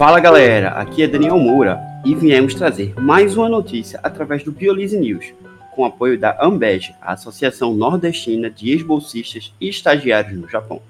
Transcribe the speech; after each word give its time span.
Fala 0.00 0.18
galera, 0.18 0.70
aqui 0.70 1.02
é 1.02 1.06
Daniel 1.06 1.38
Moura 1.38 1.78
e 2.06 2.14
viemos 2.14 2.54
trazer 2.54 2.98
mais 2.98 3.36
uma 3.36 3.50
notícia 3.50 4.00
através 4.02 4.42
do 4.42 4.50
Biolise 4.50 4.98
News, 4.98 5.34
com 5.72 5.84
apoio 5.84 6.18
da 6.18 6.42
Ambej, 6.42 6.94
a 7.02 7.12
Associação 7.12 7.74
Nordestina 7.74 8.48
de 8.48 8.70
Ex-Bolsistas 8.70 9.52
e 9.60 9.68
Estagiários 9.68 10.40
no 10.40 10.48
Japão. 10.48 10.80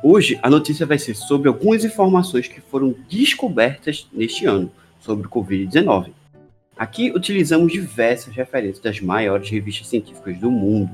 Hoje 0.00 0.38
a 0.40 0.48
notícia 0.48 0.86
vai 0.86 0.98
ser 0.98 1.16
sobre 1.16 1.48
algumas 1.48 1.84
informações 1.84 2.46
que 2.46 2.60
foram 2.60 2.94
descobertas 3.10 4.06
neste 4.12 4.46
ano 4.46 4.70
sobre 5.00 5.26
o 5.26 5.30
Covid-19. 5.30 6.12
Aqui 6.78 7.10
utilizamos 7.10 7.72
diversas 7.72 8.32
referências 8.32 8.78
das 8.78 9.00
maiores 9.00 9.50
revistas 9.50 9.88
científicas 9.88 10.38
do 10.38 10.48
mundo 10.48 10.92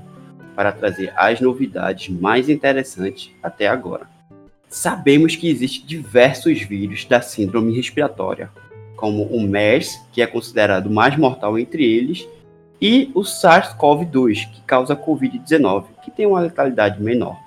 para 0.54 0.72
trazer 0.72 1.12
as 1.14 1.42
novidades 1.42 2.08
mais 2.08 2.48
interessantes 2.48 3.30
até 3.42 3.68
agora. 3.68 4.15
Sabemos 4.76 5.34
que 5.34 5.48
existem 5.48 5.86
diversos 5.86 6.60
vírus 6.60 7.06
da 7.06 7.22
síndrome 7.22 7.74
respiratória, 7.74 8.50
como 8.94 9.22
o 9.22 9.40
MERS, 9.40 9.98
que 10.12 10.20
é 10.20 10.26
considerado 10.26 10.90
mais 10.90 11.16
mortal 11.16 11.58
entre 11.58 11.82
eles, 11.82 12.28
e 12.78 13.10
o 13.14 13.22
SARS-CoV-2, 13.22 14.52
que 14.52 14.60
causa 14.66 14.94
Covid-19, 14.94 15.84
que 16.04 16.10
tem 16.10 16.26
uma 16.26 16.40
letalidade 16.40 17.02
menor. 17.02 17.38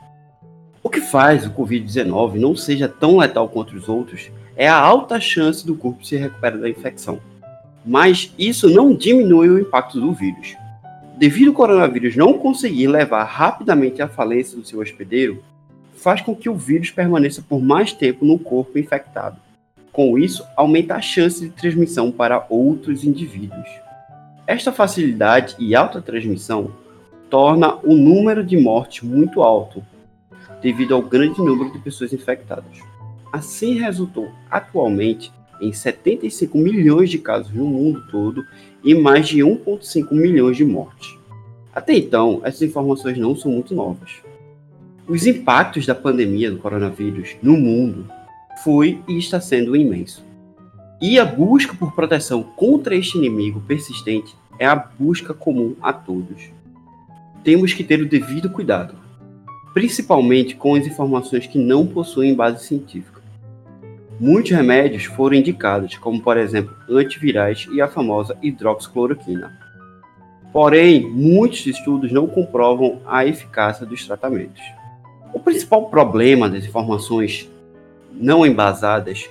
O 0.82 0.90
que 0.90 1.02
faz 1.02 1.46
o 1.46 1.52
Covid-19 1.52 2.40
não 2.40 2.56
seja 2.56 2.90
tão 2.90 3.18
letal 3.18 3.48
quanto 3.48 3.76
os 3.76 3.88
outros 3.88 4.32
é 4.56 4.68
a 4.68 4.80
alta 4.80 5.20
chance 5.20 5.64
do 5.64 5.76
corpo 5.76 6.04
se 6.04 6.18
recuperar 6.18 6.58
da 6.58 6.68
infecção. 6.68 7.20
Mas 7.86 8.34
isso 8.40 8.68
não 8.68 8.92
diminui 8.92 9.50
o 9.50 9.60
impacto 9.60 10.02
do 10.02 10.14
vírus. 10.14 10.56
Devido 11.16 11.50
ao 11.50 11.54
coronavírus 11.54 12.16
não 12.16 12.40
conseguir 12.40 12.88
levar 12.88 13.24
rapidamente 13.26 14.02
à 14.02 14.08
falência 14.08 14.58
do 14.58 14.66
seu 14.66 14.80
hospedeiro, 14.80 15.44
faz 16.02 16.22
com 16.22 16.36
que 16.36 16.50
o 16.50 16.56
vírus 16.56 16.92
permaneça 16.92 17.42
por 17.42 17.62
mais 17.62 17.92
tempo 17.92 18.26
no 18.26 18.40
corpo 18.40 18.80
infectado. 18.80 19.38
Com 19.92 20.18
isso, 20.18 20.46
aumenta 20.56 20.96
a 20.96 21.02
chance 21.02 21.42
de 21.42 21.50
transmissão 21.50 22.12
para 22.12 22.46
outros 22.50 23.04
indivíduos. 23.04 23.68
Esta 24.48 24.72
facilidade 24.72 25.56
e 25.60 25.76
alta 25.76 26.02
transmissão 26.02 26.72
torna 27.30 27.76
o 27.84 27.94
número 27.94 28.44
de 28.44 28.58
mortes 28.58 29.04
muito 29.04 29.42
alto, 29.42 29.84
devido 30.62 30.96
ao 30.96 31.02
grande 31.02 31.40
número 31.40 31.72
de 31.72 31.80
pessoas 31.80 32.14
infectadas. 32.14 32.80
Assim, 33.32 33.78
resultou 33.78 34.32
atualmente 34.50 35.32
em 35.62 35.74
75 35.74 36.58
milhões 36.58 37.10
de 37.10 37.20
casos 37.20 37.54
no 37.54 37.66
mundo 37.66 38.04
todo 38.10 38.46
e 38.84 38.96
mais 38.96 39.28
de 39.28 39.40
1,5 39.40 40.14
milhões 40.14 40.56
de 40.56 40.64
mortes. 40.64 41.16
Até 41.76 41.94
então, 41.94 42.42
essas 42.44 42.62
informações 42.62 43.18
não 43.18 43.36
são 43.36 43.52
muito 43.52 43.76
novas. 43.76 44.29
Os 45.10 45.26
impactos 45.26 45.88
da 45.88 45.96
pandemia 45.96 46.52
do 46.52 46.60
coronavírus 46.60 47.36
no 47.42 47.58
mundo 47.58 48.06
foi 48.64 49.02
e 49.08 49.18
está 49.18 49.42
sendo 49.42 49.76
imenso. 49.76 50.24
E 51.02 51.18
a 51.18 51.26
busca 51.26 51.74
por 51.74 51.94
proteção 51.94 52.44
contra 52.44 52.96
este 52.96 53.18
inimigo 53.18 53.60
persistente 53.62 54.36
é 54.60 54.68
a 54.68 54.76
busca 54.76 55.34
comum 55.34 55.76
a 55.82 55.92
todos. 55.92 56.52
Temos 57.44 57.74
que 57.74 57.84
ter 57.84 58.00
o 58.00 58.08
devido 58.08 58.52
cuidado, 58.52 58.94
principalmente 59.74 60.56
com 60.56 60.76
as 60.76 60.86
informações 60.86 61.48
que 61.48 61.58
não 61.58 61.88
possuem 61.88 62.36
base 62.36 62.64
científica. 62.64 63.20
Muitos 64.20 64.52
remédios 64.52 65.06
foram 65.06 65.38
indicados, 65.38 65.98
como 65.98 66.22
por 66.22 66.38
exemplo 66.38 66.76
antivirais 66.88 67.68
e 67.72 67.82
a 67.82 67.88
famosa 67.88 68.38
hidroxicloroquina. 68.44 69.58
Porém, 70.54 71.02
muitos 71.10 71.66
estudos 71.66 72.12
não 72.12 72.28
comprovam 72.28 73.02
a 73.08 73.26
eficácia 73.26 73.88
dos 73.88 74.06
tratamentos. 74.06 74.62
O 75.34 75.40
principal 75.40 75.90
problema 75.90 76.50
das 76.50 76.66
informações 76.66 77.50
não 78.12 78.46
embasadas 78.46 79.30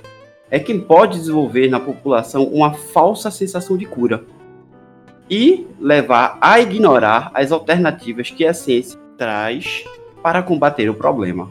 é 0.50 0.58
que 0.58 0.78
pode 0.78 1.18
desenvolver 1.18 1.68
na 1.68 1.80
população 1.80 2.44
uma 2.44 2.72
falsa 2.72 3.30
sensação 3.30 3.76
de 3.76 3.84
cura 3.84 4.24
e 5.28 5.66
levar 5.78 6.38
a 6.40 6.58
ignorar 6.60 7.30
as 7.34 7.52
alternativas 7.52 8.30
que 8.30 8.46
a 8.46 8.54
ciência 8.54 8.98
traz 9.16 9.84
para 10.22 10.42
combater 10.42 10.88
o 10.88 10.94
problema. 10.94 11.50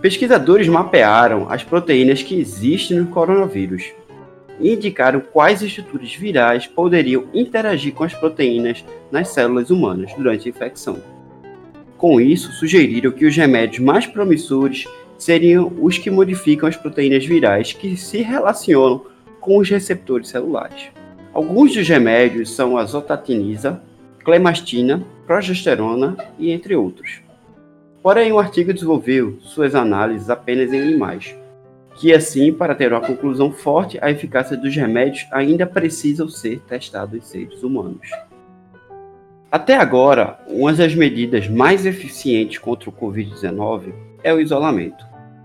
Pesquisadores 0.00 0.68
mapearam 0.68 1.50
as 1.50 1.64
proteínas 1.64 2.22
que 2.22 2.38
existem 2.38 2.98
no 2.98 3.06
coronavírus 3.06 3.92
e 4.60 4.72
indicaram 4.72 5.20
quais 5.20 5.62
estruturas 5.62 6.14
virais 6.14 6.66
poderiam 6.66 7.24
interagir 7.34 7.92
com 7.94 8.04
as 8.04 8.14
proteínas 8.14 8.84
nas 9.10 9.28
células 9.28 9.70
humanas 9.70 10.12
durante 10.14 10.46
a 10.46 10.50
infecção. 10.50 11.15
Com 11.96 12.20
isso, 12.20 12.52
sugeriram 12.52 13.10
que 13.10 13.24
os 13.24 13.36
remédios 13.36 13.78
mais 13.78 14.06
promissores 14.06 14.84
seriam 15.18 15.72
os 15.80 15.96
que 15.96 16.10
modificam 16.10 16.68
as 16.68 16.76
proteínas 16.76 17.24
virais 17.24 17.72
que 17.72 17.96
se 17.96 18.20
relacionam 18.20 19.06
com 19.40 19.58
os 19.58 19.68
receptores 19.70 20.28
celulares. 20.28 20.90
Alguns 21.32 21.74
dos 21.74 21.88
remédios 21.88 22.54
são 22.54 22.76
a 22.76 22.84
zotatinisa, 22.84 23.82
clemastina, 24.24 25.06
progesterona 25.26 26.16
e 26.38 26.50
entre 26.50 26.74
outros. 26.74 27.20
Porém, 28.02 28.32
o 28.32 28.38
artigo 28.38 28.72
desenvolveu 28.72 29.38
suas 29.40 29.74
análises 29.74 30.30
apenas 30.30 30.72
em 30.72 30.80
animais, 30.80 31.34
que 31.96 32.12
assim, 32.12 32.52
para 32.52 32.74
ter 32.74 32.92
uma 32.92 33.00
conclusão 33.00 33.50
forte, 33.50 33.98
a 34.02 34.10
eficácia 34.10 34.56
dos 34.56 34.74
remédios 34.76 35.26
ainda 35.32 35.66
precisam 35.66 36.28
ser 36.28 36.60
testados 36.68 37.14
em 37.14 37.20
seres 37.20 37.62
humanos. 37.62 38.08
Até 39.56 39.74
agora, 39.74 40.38
uma 40.46 40.70
das 40.74 40.94
medidas 40.94 41.48
mais 41.48 41.86
eficientes 41.86 42.58
contra 42.58 42.90
o 42.90 42.92
Covid-19 42.92 43.94
é 44.22 44.30
o 44.30 44.38
isolamento. 44.38 45.02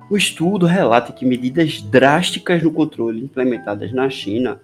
O 0.09 0.17
estudo 0.17 0.66
relata 0.66 1.13
que 1.13 1.25
medidas 1.25 1.81
drásticas 1.81 2.61
no 2.61 2.73
controle 2.73 3.23
implementadas 3.23 3.94
na 3.94 4.09
China, 4.09 4.59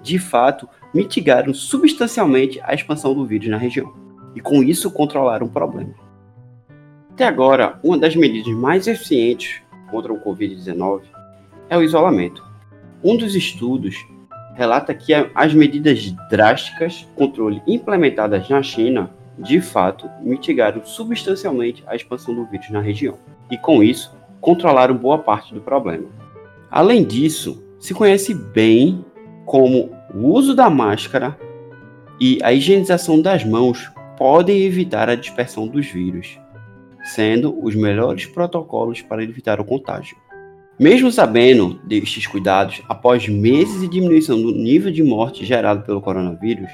de 0.00 0.20
fato, 0.20 0.68
mitigaram 0.94 1.52
substancialmente 1.52 2.60
a 2.62 2.74
expansão 2.74 3.12
do 3.12 3.26
vírus 3.26 3.48
na 3.48 3.56
região 3.56 3.92
e, 4.36 4.40
com 4.40 4.62
isso, 4.62 4.88
controlaram 4.88 5.48
o 5.48 5.50
problema. 5.50 5.94
Até 7.10 7.26
agora, 7.26 7.80
uma 7.82 7.98
das 7.98 8.14
medidas 8.14 8.54
mais 8.54 8.86
eficientes 8.86 9.60
contra 9.90 10.12
o 10.12 10.20
Covid-19 10.22 11.00
é 11.68 11.76
o 11.76 11.82
isolamento. 11.82 12.40
Um 13.02 13.16
dos 13.16 13.34
estudos 13.34 13.96
relata 14.54 14.94
que 14.94 15.12
as 15.34 15.54
medidas 15.54 16.12
drásticas 16.30 16.92
de 16.94 17.06
controle 17.16 17.62
implementadas 17.66 18.48
na 18.48 18.62
China, 18.62 19.10
de 19.38 19.60
fato, 19.60 20.08
mitigaram 20.20 20.84
substancialmente 20.84 21.82
a 21.86 21.96
expansão 21.96 22.34
do 22.34 22.46
vírus 22.46 22.70
na 22.70 22.80
região, 22.80 23.18
e 23.50 23.56
com 23.56 23.82
isso, 23.82 24.14
controlaram 24.40 24.96
boa 24.96 25.18
parte 25.18 25.54
do 25.54 25.60
problema. 25.60 26.08
Além 26.70 27.04
disso, 27.04 27.62
se 27.78 27.94
conhece 27.94 28.34
bem 28.34 29.04
como 29.44 29.90
o 30.14 30.28
uso 30.28 30.54
da 30.54 30.70
máscara 30.70 31.36
e 32.20 32.38
a 32.42 32.52
higienização 32.52 33.20
das 33.20 33.44
mãos 33.44 33.90
podem 34.16 34.62
evitar 34.62 35.08
a 35.08 35.16
dispersão 35.16 35.66
dos 35.66 35.86
vírus, 35.86 36.38
sendo 37.02 37.58
os 37.64 37.74
melhores 37.74 38.26
protocolos 38.26 39.02
para 39.02 39.22
evitar 39.22 39.60
o 39.60 39.64
contágio. 39.64 40.16
Mesmo 40.80 41.12
sabendo 41.12 41.78
destes 41.84 42.26
cuidados, 42.26 42.82
após 42.88 43.28
meses 43.28 43.82
de 43.82 43.88
diminuição 43.88 44.40
do 44.40 44.52
nível 44.52 44.90
de 44.90 45.02
morte 45.02 45.44
gerado 45.44 45.82
pelo 45.82 46.00
coronavírus, 46.00 46.70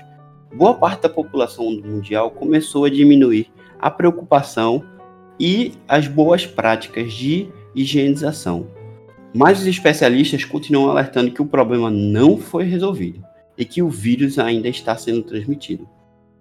boa 0.54 0.72
parte 0.74 1.02
da 1.02 1.08
população 1.08 1.70
mundial 1.84 2.30
começou 2.30 2.84
a 2.84 2.90
diminuir 2.90 3.50
a 3.78 3.90
preocupação 3.90 4.84
e 5.38 5.72
as 5.86 6.06
boas 6.06 6.46
práticas 6.46 7.12
de 7.12 7.48
higienização. 7.74 8.68
Mas 9.34 9.60
os 9.60 9.66
especialistas 9.66 10.44
continuam 10.44 10.90
alertando 10.90 11.32
que 11.32 11.42
o 11.42 11.46
problema 11.46 11.90
não 11.90 12.38
foi 12.38 12.64
resolvido 12.64 13.22
e 13.56 13.64
que 13.64 13.82
o 13.82 13.88
vírus 13.88 14.38
ainda 14.38 14.68
está 14.68 14.96
sendo 14.96 15.22
transmitido. 15.22 15.88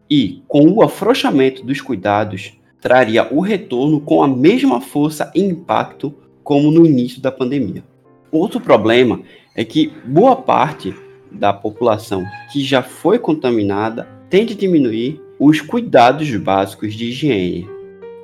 E, 0.10 0.44
com 0.48 0.70
o 0.70 0.84
afrouxamento 0.84 1.66
dos 1.66 1.82
cuidados, 1.82 2.54
traria 2.80 3.28
o 3.34 3.42
retorno 3.42 4.00
com 4.00 4.24
a 4.24 4.28
mesma 4.28 4.80
força 4.80 5.32
e 5.36 5.42
impacto 5.42 6.14
como 6.48 6.72
no 6.72 6.86
início 6.86 7.22
da 7.22 7.30
pandemia. 7.30 7.84
Outro 8.32 8.62
problema 8.62 9.20
é 9.54 9.66
que 9.66 9.92
boa 10.06 10.34
parte 10.34 10.96
da 11.30 11.52
população 11.52 12.24
que 12.54 12.64
já 12.64 12.82
foi 12.82 13.20
contaminada 13.20 14.08
tende 14.30 14.54
a 14.54 14.56
diminuir 14.56 15.20
os 15.38 15.60
cuidados 15.60 16.34
básicos 16.38 16.94
de 16.94 17.10
higiene, 17.10 17.68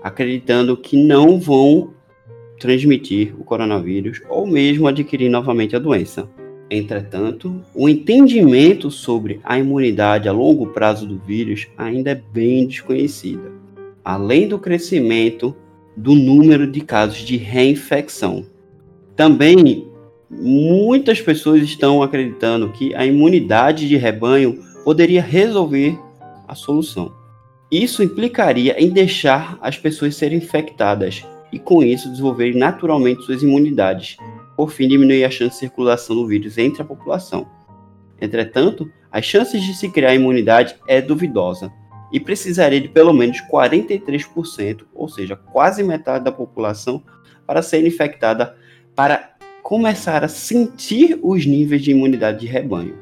acreditando 0.01 0.77
que 0.77 0.95
não 0.95 1.37
vão 1.37 1.93
transmitir 2.57 3.35
o 3.37 3.43
coronavírus 3.43 4.21
ou 4.29 4.47
mesmo 4.47 4.87
adquirir 4.87 5.27
novamente 5.27 5.75
a 5.75 5.79
doença. 5.79 6.29
Entretanto, 6.71 7.61
o 7.75 7.89
entendimento 7.89 8.89
sobre 8.89 9.41
a 9.43 9.59
imunidade 9.59 10.29
a 10.29 10.31
longo 10.31 10.67
prazo 10.67 11.05
do 11.05 11.19
vírus 11.19 11.67
ainda 11.77 12.11
é 12.11 12.21
bem 12.31 12.67
desconhecida. 12.67 13.51
Além 14.01 14.47
do 14.47 14.57
crescimento 14.57 15.53
do 15.95 16.15
número 16.15 16.65
de 16.65 16.81
casos 16.81 17.19
de 17.19 17.37
reinfecção. 17.37 18.45
Também 19.15 19.87
muitas 20.29 21.21
pessoas 21.21 21.61
estão 21.61 22.01
acreditando 22.01 22.71
que 22.71 22.93
a 22.95 23.05
imunidade 23.05 23.87
de 23.87 23.95
rebanho 23.95 24.59
poderia 24.83 25.21
resolver 25.21 25.97
a 26.47 26.55
solução. 26.55 27.13
Isso 27.71 28.03
implicaria 28.03 28.75
em 28.81 28.89
deixar 28.89 29.57
as 29.61 29.77
pessoas 29.77 30.15
serem 30.15 30.37
infectadas 30.37 31.23
e, 31.51 31.59
com 31.59 31.83
isso, 31.83 32.09
desenvolverem 32.09 32.57
naturalmente 32.57 33.23
suas 33.23 33.43
imunidades, 33.43 34.17
por 34.55 34.71
fim 34.71 34.87
diminuir 34.87 35.23
a 35.23 35.29
chance 35.29 35.55
de 35.55 35.59
circulação 35.59 36.15
do 36.15 36.27
vírus 36.27 36.57
entre 36.57 36.81
a 36.81 36.85
população. 36.85 37.47
Entretanto, 38.21 38.89
as 39.11 39.25
chances 39.25 39.61
de 39.63 39.73
se 39.75 39.89
criar 39.89 40.15
imunidade 40.15 40.75
é 40.87 41.01
duvidosa 41.01 41.71
e 42.13 42.19
precisaria 42.19 42.80
de 42.80 42.88
pelo 42.88 43.12
menos 43.12 43.39
43%, 43.51 44.83
ou 44.94 45.10
seja, 45.10 45.36
quase 45.36 45.83
metade 45.83 46.24
da 46.24 46.31
população, 46.31 47.04
para 47.45 47.63
ser 47.63 47.86
infectada 47.86 48.56
para 48.95 49.31
começar 49.63 50.24
a 50.24 50.27
sentir 50.27 51.19
os 51.24 51.45
níveis 51.45 51.81
de 51.81 51.92
imunidade 51.92 52.42
de 52.42 52.45
rebanho. 52.45 52.95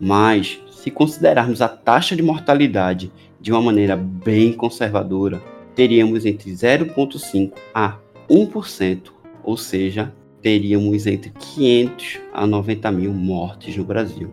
Mas, 0.00 0.60
se 0.72 0.90
considerarmos 0.90 1.62
a 1.62 1.68
taxa 1.68 2.16
de 2.16 2.22
mortalidade 2.22 3.12
de 3.40 3.52
uma 3.52 3.62
maneira 3.62 3.96
bem 3.96 4.52
conservadora, 4.52 5.40
teríamos 5.74 6.26
entre 6.26 6.50
0,5% 6.50 7.52
a 7.72 7.98
1%, 8.28 9.12
ou 9.44 9.56
seja, 9.56 10.12
teríamos 10.42 11.06
entre 11.06 11.30
500 11.30 12.18
a 12.32 12.46
90 12.46 12.92
mil 12.92 13.12
mortes 13.12 13.76
no 13.76 13.84
Brasil. 13.84 14.30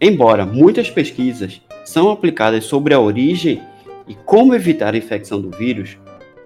Embora 0.00 0.44
muitas 0.44 0.90
pesquisas 0.90 1.60
são 1.84 2.10
aplicadas 2.10 2.64
sobre 2.64 2.94
a 2.94 3.00
origem 3.00 3.60
e 4.06 4.14
como 4.14 4.54
evitar 4.54 4.94
a 4.94 4.98
infecção 4.98 5.40
do 5.40 5.50
vírus, 5.50 5.96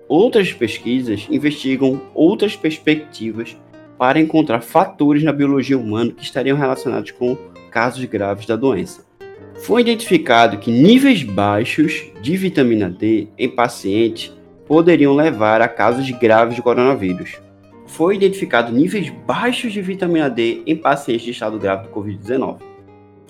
outras 0.09 0.53
pesquisas 0.53 1.27
investigam 1.31 2.01
outras 2.15 2.57
perspectivas 2.57 3.57
para 3.99 4.21
encontrar 4.21 4.61
fatores 4.61 5.23
na 5.23 5.33
biologia 5.33 5.79
humana 5.79 6.13
que 6.13 6.23
estariam 6.23 6.59
relacionados 6.59 7.11
com 7.11 7.37
casos 7.71 8.05
graves 8.05 8.47
da 8.47 8.57
doença. 8.57 9.05
Foi 9.63 9.81
identificado 9.81 10.59
que 10.59 10.71
níveis 10.71 11.23
baixos 11.23 12.05
de 12.21 12.37
vitamina 12.37 12.91
D 12.91 13.29
em 13.39 13.49
pacientes 13.49 14.33
poderiam 14.67 15.15
levar 15.15 15.63
a 15.63 15.69
casos 15.69 16.11
graves 16.11 16.57
de 16.57 16.63
coronavírus. 16.63 17.39
Foi 17.87 18.17
identificado 18.17 18.73
níveis 18.73 19.11
baixos 19.27 19.73
de 19.73 19.81
vitamina 19.81 20.29
D 20.29 20.63
em 20.67 20.77
pacientes 20.77 21.25
de 21.25 21.31
estado 21.31 21.59
grave 21.59 21.87
do 21.87 21.95
Covid-19 21.95 22.74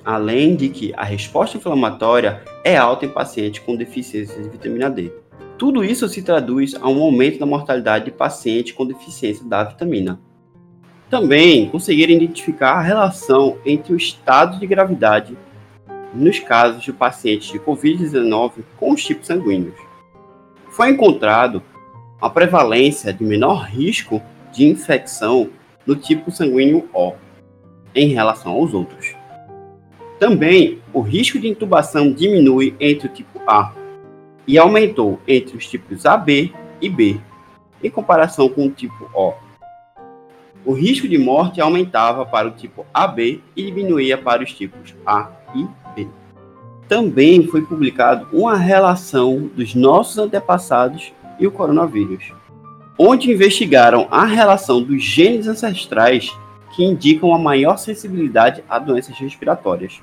além 0.04 0.54
de 0.54 0.68
que 0.68 0.92
a 0.96 1.04
resposta 1.04 1.56
inflamatória 1.56 2.42
é 2.62 2.76
alta 2.76 3.06
em 3.06 3.08
pacientes 3.08 3.60
com 3.60 3.76
deficiência 3.76 4.40
de 4.42 4.48
vitamina 4.48 4.90
D. 4.90 5.12
Tudo 5.56 5.84
isso 5.84 6.08
se 6.08 6.22
traduz 6.22 6.74
a 6.74 6.88
um 6.88 7.02
aumento 7.02 7.38
da 7.38 7.46
mortalidade 7.46 8.06
de 8.06 8.10
pacientes 8.10 8.72
com 8.72 8.86
deficiência 8.86 9.44
da 9.46 9.64
vitamina. 9.64 10.20
Também 11.08 11.68
conseguiram 11.68 12.12
identificar 12.12 12.72
a 12.72 12.82
relação 12.82 13.56
entre 13.64 13.92
o 13.92 13.96
estado 13.96 14.58
de 14.58 14.66
gravidade 14.66 15.36
nos 16.12 16.38
casos 16.38 16.82
de 16.82 16.92
pacientes 16.92 17.48
de 17.48 17.58
Covid-19 17.58 18.64
com 18.76 18.92
os 18.92 19.04
tipos 19.04 19.26
sanguíneos. 19.26 19.76
Foi 20.70 20.90
encontrado 20.90 21.62
a 22.20 22.28
prevalência 22.28 23.12
de 23.12 23.22
menor 23.22 23.64
risco 23.64 24.20
de 24.52 24.66
infecção 24.66 25.50
no 25.86 25.94
tipo 25.94 26.30
sanguíneo 26.30 26.88
O 26.92 27.12
em 27.94 28.08
relação 28.08 28.52
aos 28.52 28.74
outros. 28.74 29.14
Também, 30.24 30.78
o 30.90 31.02
risco 31.02 31.38
de 31.38 31.48
intubação 31.48 32.10
diminui 32.10 32.74
entre 32.80 33.08
o 33.08 33.10
tipo 33.10 33.38
A 33.46 33.74
e 34.46 34.56
aumentou 34.56 35.20
entre 35.28 35.54
os 35.54 35.66
tipos 35.66 36.06
AB 36.06 36.50
e 36.80 36.88
B, 36.88 37.20
em 37.82 37.90
comparação 37.90 38.48
com 38.48 38.66
o 38.66 38.70
tipo 38.70 39.06
O. 39.12 39.34
O 40.64 40.72
risco 40.72 41.06
de 41.06 41.18
morte 41.18 41.60
aumentava 41.60 42.24
para 42.24 42.48
o 42.48 42.52
tipo 42.52 42.86
AB 42.94 43.42
e 43.54 43.64
diminuía 43.64 44.16
para 44.16 44.42
os 44.42 44.50
tipos 44.50 44.94
A 45.04 45.28
e 45.54 45.66
B. 45.94 46.08
Também 46.88 47.46
foi 47.46 47.60
publicado 47.60 48.26
uma 48.32 48.56
relação 48.56 49.50
dos 49.54 49.74
nossos 49.74 50.16
antepassados 50.16 51.12
e 51.38 51.46
o 51.46 51.52
coronavírus, 51.52 52.32
onde 52.98 53.30
investigaram 53.30 54.08
a 54.10 54.24
relação 54.24 54.82
dos 54.82 55.02
genes 55.02 55.46
ancestrais 55.46 56.34
que 56.74 56.82
indicam 56.82 57.34
a 57.34 57.38
maior 57.38 57.76
sensibilidade 57.76 58.64
a 58.70 58.78
doenças 58.78 59.18
respiratórias. 59.18 60.00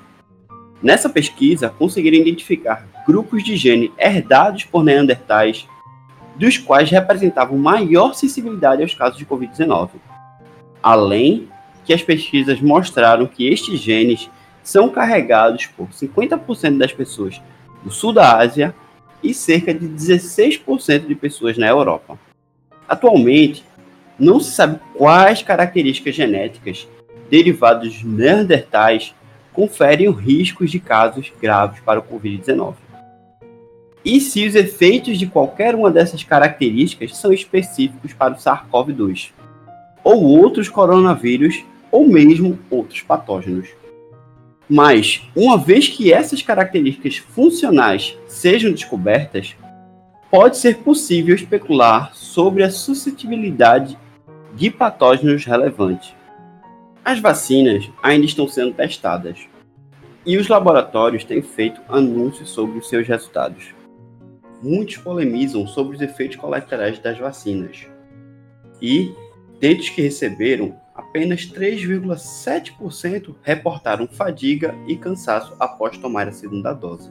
Nessa 0.82 1.08
pesquisa, 1.08 1.68
conseguiram 1.68 2.16
identificar 2.16 2.84
grupos 3.06 3.44
de 3.44 3.56
gene 3.56 3.92
herdados 3.96 4.64
por 4.64 4.82
neandertais, 4.82 5.66
dos 6.36 6.58
quais 6.58 6.90
representavam 6.90 7.56
maior 7.56 8.14
sensibilidade 8.14 8.82
aos 8.82 8.94
casos 8.94 9.16
de 9.16 9.24
Covid-19. 9.24 9.90
Além 10.82 11.48
que 11.84 11.92
as 11.92 12.02
pesquisas 12.02 12.60
mostraram 12.60 13.26
que 13.26 13.48
estes 13.48 13.78
genes 13.78 14.28
são 14.62 14.88
carregados 14.88 15.66
por 15.66 15.88
50% 15.88 16.78
das 16.78 16.92
pessoas 16.92 17.40
do 17.84 17.90
sul 17.90 18.12
da 18.12 18.38
Ásia 18.38 18.74
e 19.22 19.32
cerca 19.32 19.72
de 19.72 19.86
16% 19.86 21.06
de 21.06 21.14
pessoas 21.14 21.56
na 21.56 21.68
Europa. 21.68 22.18
Atualmente, 22.88 23.64
não 24.18 24.40
se 24.40 24.52
sabe 24.52 24.80
quais 24.94 25.42
características 25.42 26.14
genéticas 26.14 26.88
derivadas 27.30 27.92
dos 27.92 28.02
neandertais 28.04 29.14
conferem 29.52 30.10
riscos 30.10 30.70
de 30.70 30.80
casos 30.80 31.32
graves 31.40 31.80
para 31.80 32.00
o 32.00 32.02
Covid-19. 32.02 32.74
E 34.04 34.20
se 34.20 34.46
os 34.46 34.54
efeitos 34.54 35.18
de 35.18 35.26
qualquer 35.26 35.74
uma 35.74 35.90
dessas 35.90 36.24
características 36.24 37.16
são 37.16 37.32
específicos 37.32 38.12
para 38.12 38.34
o 38.34 38.36
SARS-CoV-2, 38.36 39.30
ou 40.02 40.24
outros 40.24 40.68
coronavírus, 40.68 41.64
ou 41.90 42.08
mesmo 42.08 42.58
outros 42.70 43.02
patógenos. 43.02 43.68
Mas, 44.68 45.22
uma 45.36 45.58
vez 45.58 45.88
que 45.88 46.12
essas 46.12 46.42
características 46.42 47.16
funcionais 47.16 48.16
sejam 48.26 48.72
descobertas, 48.72 49.54
pode 50.30 50.56
ser 50.56 50.78
possível 50.78 51.34
especular 51.34 52.10
sobre 52.14 52.62
a 52.62 52.70
suscetibilidade 52.70 53.98
de 54.54 54.70
patógenos 54.70 55.44
relevantes. 55.44 56.14
As 57.04 57.18
vacinas 57.18 57.90
ainda 58.00 58.24
estão 58.24 58.46
sendo 58.46 58.74
testadas 58.74 59.48
e 60.24 60.36
os 60.36 60.46
laboratórios 60.46 61.24
têm 61.24 61.42
feito 61.42 61.80
anúncios 61.88 62.50
sobre 62.50 62.78
os 62.78 62.88
seus 62.88 63.08
resultados. 63.08 63.74
Muitos 64.62 64.98
polemizam 64.98 65.66
sobre 65.66 65.96
os 65.96 66.02
efeitos 66.02 66.36
colaterais 66.36 67.00
das 67.00 67.18
vacinas 67.18 67.88
e, 68.80 69.12
dentre 69.58 69.82
os 69.82 69.88
que 69.88 70.00
receberam, 70.00 70.76
apenas 70.94 71.40
3,7% 71.40 73.34
reportaram 73.42 74.06
fadiga 74.06 74.72
e 74.86 74.96
cansaço 74.96 75.56
após 75.58 75.98
tomar 75.98 76.28
a 76.28 76.32
segunda 76.32 76.72
dose. 76.72 77.10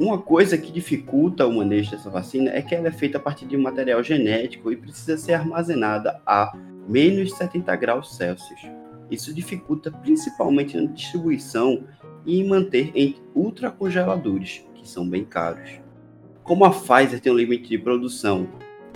Uma 0.00 0.16
coisa 0.16 0.56
que 0.56 0.72
dificulta 0.72 1.46
o 1.46 1.52
manejo 1.52 1.90
dessa 1.90 2.08
vacina 2.08 2.50
é 2.50 2.62
que 2.62 2.74
ela 2.74 2.88
é 2.88 2.92
feita 2.92 3.18
a 3.18 3.20
partir 3.20 3.44
de 3.44 3.58
um 3.58 3.62
material 3.62 4.02
genético 4.02 4.72
e 4.72 4.76
precisa 4.76 5.18
ser 5.18 5.34
armazenada 5.34 6.18
a 6.24 6.56
menos 6.88 7.34
70 7.34 7.76
graus 7.76 8.16
Celsius. 8.16 8.77
Isso 9.10 9.32
dificulta 9.32 9.90
principalmente 9.90 10.76
na 10.76 10.90
distribuição 10.90 11.84
e 12.26 12.40
em 12.40 12.46
manter 12.46 12.90
em 12.94 13.16
ultracongeladores, 13.34 14.64
que 14.74 14.88
são 14.88 15.08
bem 15.08 15.24
caros. 15.24 15.80
Como 16.42 16.64
a 16.64 16.70
Pfizer 16.70 17.20
tem 17.20 17.32
um 17.32 17.36
limite 17.36 17.68
de 17.68 17.78
produção 17.78 18.48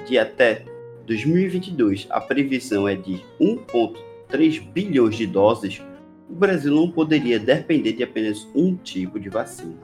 de 0.07 0.19
até 0.19 0.65
2022, 1.07 2.07
a 2.11 2.21
previsão 2.21 2.89
é 2.89 2.95
de 2.95 3.23
1,3 3.41 4.61
bilhões 4.73 5.17
de 5.17 5.27
doses, 5.27 5.83
o 6.29 6.35
Brasil 6.35 6.75
não 6.75 6.91
poderia 6.91 7.39
depender 7.39 7.93
de 7.93 8.03
apenas 8.03 8.49
um 8.55 8.75
tipo 8.75 9.21
de 9.21 9.29
vacina. 9.29 9.77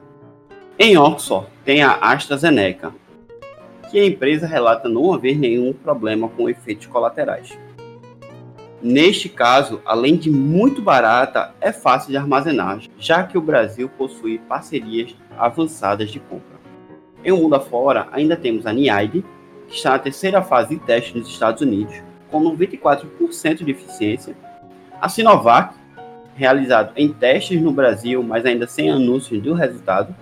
Em 0.77 0.97
Oxford, 0.97 1.47
tem 1.63 1.83
a 1.83 1.93
AstraZeneca, 1.93 2.93
que 3.91 3.99
a 3.99 4.05
empresa 4.05 4.47
relata 4.47 4.87
não 4.87 5.13
haver 5.13 5.37
nenhum 5.37 5.73
problema 5.73 6.29
com 6.29 6.49
efeitos 6.49 6.87
colaterais. 6.87 7.57
Neste 8.81 9.27
caso, 9.27 9.81
além 9.85 10.15
de 10.15 10.31
muito 10.31 10.81
barata, 10.81 11.53
é 11.59 11.71
fácil 11.71 12.11
de 12.11 12.17
armazenar, 12.17 12.79
já 12.97 13.23
que 13.23 13.37
o 13.37 13.41
Brasil 13.41 13.89
possui 13.89 14.37
parcerias 14.39 15.13
avançadas 15.37 16.09
de 16.09 16.19
compra. 16.19 16.59
Em 17.23 17.31
um 17.33 17.41
mundo 17.41 17.55
afora, 17.55 18.07
ainda 18.11 18.37
temos 18.37 18.65
a 18.65 18.71
NIAID, 18.71 19.25
que 19.67 19.75
está 19.75 19.91
na 19.91 19.99
terceira 19.99 20.41
fase 20.41 20.75
de 20.75 20.81
teste 20.81 21.17
nos 21.17 21.27
Estados 21.27 21.61
Unidos, 21.61 21.93
com 22.31 22.41
94% 22.41 23.65
de 23.65 23.71
eficiência, 23.71 24.35
a 25.01 25.09
Sinovac, 25.09 25.75
realizado 26.35 26.93
em 26.95 27.09
testes 27.11 27.61
no 27.61 27.73
Brasil, 27.73 28.23
mas 28.23 28.45
ainda 28.45 28.65
sem 28.65 28.89
anúncios 28.89 29.41
do 29.41 29.53
resultado, 29.53 30.15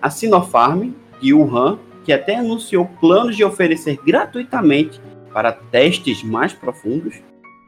a 0.00 0.08
Sinopharm, 0.08 0.92
de 1.20 1.34
Wuhan, 1.34 1.78
que 2.04 2.12
até 2.12 2.36
anunciou 2.36 2.86
planos 3.00 3.36
de 3.36 3.44
oferecer 3.44 3.98
gratuitamente 4.06 5.00
para 5.32 5.50
testes 5.50 6.22
mais 6.22 6.52
profundos, 6.52 7.16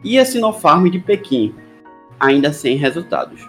e 0.02 0.19
a 0.19 0.25
Sinopharm 0.25 0.88
de 0.88 0.99
Pequim, 0.99 1.55
ainda 2.19 2.52
sem 2.52 2.76
resultados. 2.76 3.49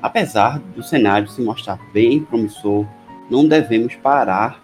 Apesar 0.00 0.58
do 0.58 0.82
cenário 0.82 1.28
se 1.28 1.42
mostrar 1.42 1.78
bem 1.92 2.20
promissor, 2.20 2.86
não 3.30 3.46
devemos 3.46 3.94
parar 3.96 4.62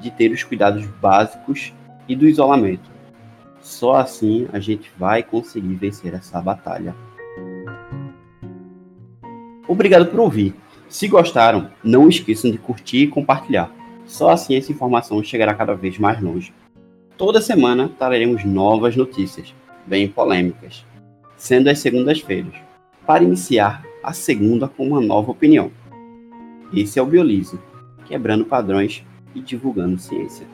de 0.00 0.10
ter 0.10 0.30
os 0.30 0.42
cuidados 0.42 0.84
básicos 0.86 1.72
e 2.08 2.14
do 2.14 2.26
isolamento. 2.26 2.90
Só 3.60 3.96
assim 3.96 4.46
a 4.52 4.60
gente 4.60 4.92
vai 4.98 5.22
conseguir 5.22 5.74
vencer 5.74 6.12
essa 6.14 6.40
batalha. 6.40 6.94
Obrigado 9.66 10.06
por 10.06 10.20
ouvir. 10.20 10.54
Se 10.86 11.08
gostaram, 11.08 11.70
não 11.82 12.08
esqueçam 12.08 12.50
de 12.50 12.58
curtir 12.58 13.04
e 13.04 13.08
compartilhar. 13.08 13.72
Só 14.04 14.30
assim 14.30 14.54
essa 14.54 14.70
informação 14.70 15.22
chegará 15.24 15.54
cada 15.54 15.74
vez 15.74 15.98
mais 15.98 16.20
longe. 16.20 16.52
Toda 17.16 17.40
semana 17.40 17.88
traremos 17.98 18.44
novas 18.44 18.94
notícias 18.94 19.54
bem 19.86 20.08
polêmicas. 20.08 20.84
sendo 21.36 21.68
as 21.68 21.78
segundas-feiras, 21.78 22.54
para 23.06 23.22
iniciar 23.22 23.84
a 24.02 24.12
segunda 24.14 24.66
com 24.66 24.88
uma 24.88 25.00
nova 25.00 25.30
opinião. 25.30 25.70
Esse 26.72 26.98
é 26.98 27.02
o 27.02 27.06
Biolize, 27.06 27.58
quebrando 28.06 28.46
padrões 28.46 29.04
e 29.34 29.40
divulgando 29.40 29.98
ciência. 29.98 30.46